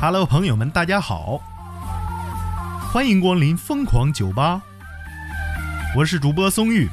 [0.00, 1.38] Hello，朋友们，大家好，
[2.90, 4.62] 欢迎光临疯狂酒吧，
[5.94, 6.88] 我是主播松玉，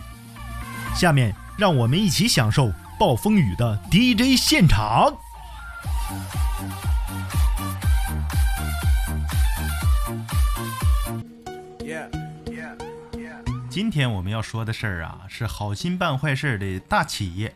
[0.93, 5.13] 下面让我们一起享受暴风雨的 DJ 现场。
[13.69, 17.55] 今天我们要说的事儿啊，是好心办坏事的大企业。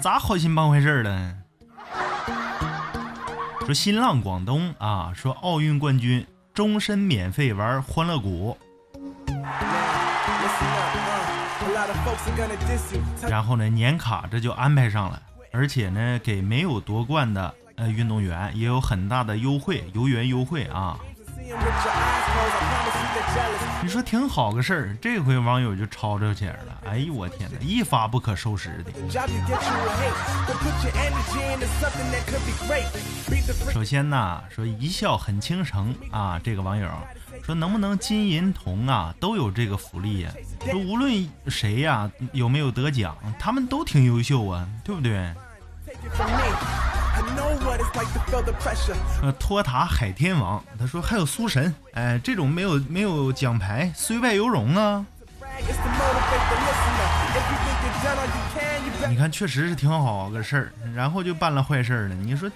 [0.00, 1.34] 咋好心办坏事了？
[3.68, 8.56] 说新浪广东啊，说奥运冠军终身免费玩欢乐谷，
[13.28, 15.20] 然后呢年卡这就安排上了，
[15.52, 20.98] 而且呢给没有夺冠的呃运动员也有很大的优惠，游园优惠啊。
[23.82, 26.78] 你说挺好个事儿，这回网友就吵吵起来了。
[26.86, 28.92] 哎呦我天哪，一发不可收拾的。
[33.72, 36.88] 首先呢，说一笑很倾城啊，这个网友
[37.44, 40.30] 说能不能金银铜啊都有这个福利呀？
[40.64, 45.32] 说无论谁呀有没有得奖，他们都挺优秀啊，对不对？
[49.22, 55.04] 呃，托塔海天王，他说还有苏神，哎，这种没有没有奖牌，虽败犹荣啊。
[59.08, 62.14] 你看，确实是挺好个事儿，然后就办了坏事了。
[62.14, 62.50] 你说，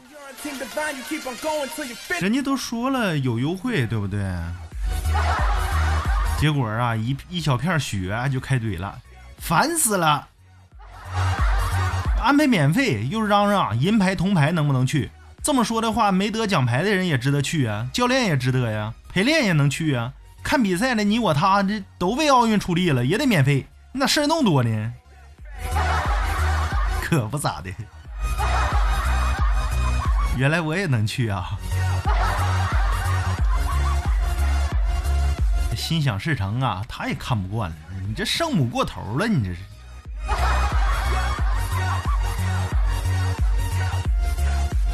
[2.20, 4.20] 人家都说了有优惠，对不对？
[6.38, 8.96] 结果啊，一一小片血就开怼了，
[9.38, 10.28] 烦死了。
[12.22, 15.10] 安排免费，又嚷嚷银牌铜牌能不能去？
[15.42, 20.12] 这么说的话，没得奖牌的人也值得去啊，教练也值得呀，陪练也能去啊。
[20.40, 23.66] 看比赛的你我他这都为奥运出力了，也得免费。
[23.90, 24.92] 你咋事儿那么多呢？
[27.02, 27.70] 可不咋的，
[30.36, 31.58] 原来我也能去啊！
[35.76, 39.58] 心想事成啊，他也看不惯了，你这圣母过头了，你这是。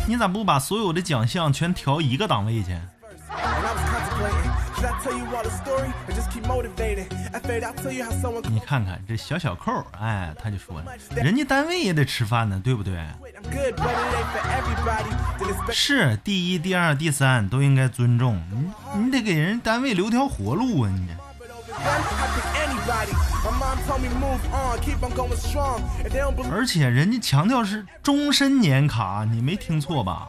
[0.09, 2.75] 你咋不把所有的奖项全调一个档位去？
[8.49, 9.71] 你看看这小小扣，
[10.01, 12.99] 哎，他就说了，人家单位也得吃饭呢，对不对？
[15.71, 18.73] 是第一、第二、第三都应该尊重你，
[19.05, 20.91] 你得给人单位留条活路啊！
[20.91, 21.09] 你。
[26.51, 30.27] 而且人家强调是终身年卡，你没听错吧？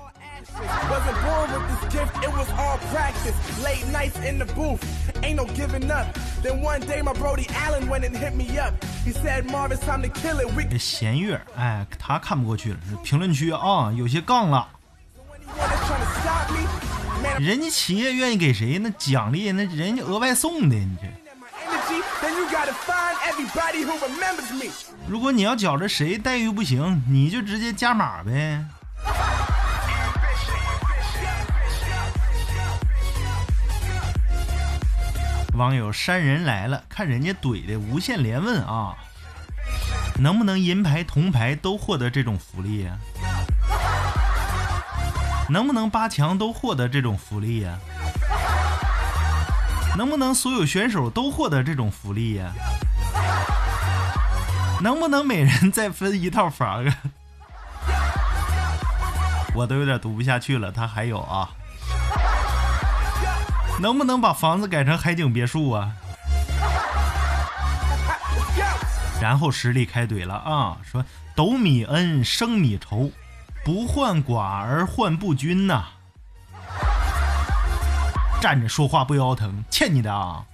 [10.70, 12.80] 这弦乐，哎，他看不过去了。
[13.04, 14.68] 评论区啊，有些杠了。
[17.40, 21.08] 人家企业愿意给谁那奖励，那人家额外送的，你这。
[25.08, 28.64] 如果你要觉着谁待遇不行，你就直接加码呗。
[35.54, 38.96] 网友山人来了，看人家怼的无限连问啊，
[40.20, 42.98] 能不能银牌铜牌都获得这种福利呀？
[45.50, 47.78] 能不能八强都获得这种福利呀？
[49.98, 52.52] 能不能所有选手都获得这种福利呀？
[54.82, 56.98] 能不能每人再分一套房啊？
[59.54, 60.72] 我都有点读不下去了。
[60.72, 61.50] 他还有啊？
[63.82, 65.92] 能不能把房子改成海景别墅啊？
[69.22, 71.04] 然后实力开怼了啊，说
[71.36, 73.12] 斗米恩，升米仇，
[73.66, 75.84] 不患寡而患不均呐。
[78.42, 80.46] 站着说话不腰疼，欠你的啊！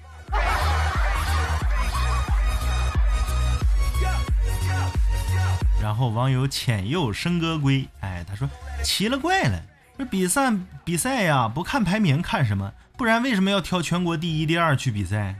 [5.82, 8.50] 然后网友浅又生哥归，哎，他说
[8.84, 9.62] 奇了怪了，
[10.00, 10.52] 这比赛
[10.84, 12.74] 比赛呀，不看排名看什么？
[12.98, 15.36] 不然为什么要挑全国第一、第二去比赛？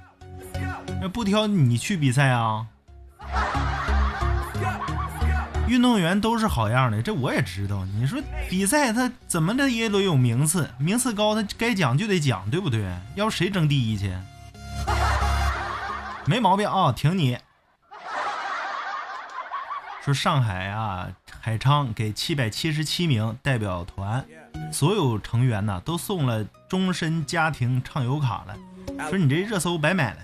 [1.02, 2.68] 那不挑你去比赛啊？
[5.68, 7.84] 运动员都是好样的，这我也知道。
[7.86, 12.96] 你说比赛他怎么的也得有名次，名次高他该奖就得奖，对不对？
[13.16, 14.14] 要谁争第一去？
[16.26, 17.38] 没毛病啊，挺你。
[20.04, 21.08] 说上海啊，
[21.42, 24.24] 海昌给七百七十七名代表团
[24.72, 28.56] 所有成员呢都送了终身家庭畅游卡了。
[29.10, 30.20] 说你这热搜白买了。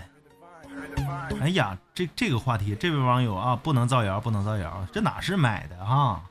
[1.40, 6.22] 哎呀，这这个话题，这位网友啊，不能造谣，不能造谣，这哪是买的哈？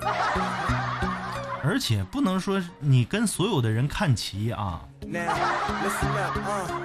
[1.64, 4.82] 而且不能说你跟所有的人看齐啊。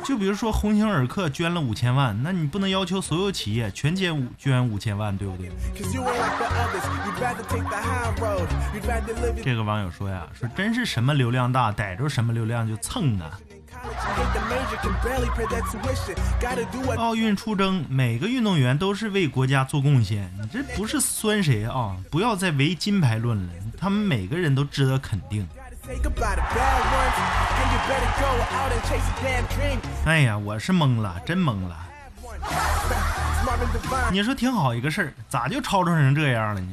[0.04, 5.52] 就比如说鸿星尔克捐了五千万，那你不能要求所有企业全捐五捐五千万，对不对？
[9.44, 13.40] 这个网友说呀，说真是什么流量大，逮着什么流量就蹭啊。
[16.98, 21.96] 奥运出征，每个运动员都是为国家做贡献，你这不是酸谁啊？
[22.10, 25.48] 不要再唯金牌论了，他们每个人都值得肯定。
[30.06, 31.78] 哎呀，我是懵了，真懵了。
[34.12, 36.68] 你说挺好一个事儿，咋就吵吵成这样了呢？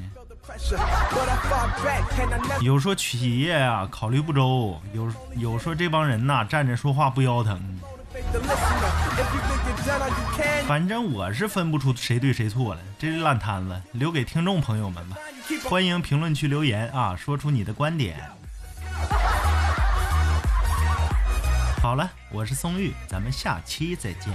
[2.61, 7.61] 有说企业啊考虑不周，有有说这帮人呐站着说话不腰疼。
[10.67, 15.17] 反正我是分不出谁对谁错了，这是烂摊子，留给听众朋友们吧。
[15.65, 18.19] 欢迎评论区留言啊，说出你的观点。
[21.81, 24.33] 好了，我是松玉，咱们下期再见。